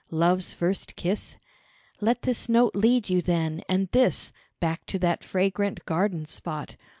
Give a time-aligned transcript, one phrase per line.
[0.09, 1.37] "Love's first kiss?
[1.99, 6.75] Let this note lead you then, and this Back to that fragrant garden spot."